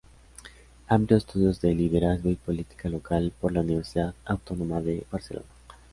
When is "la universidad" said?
3.53-4.15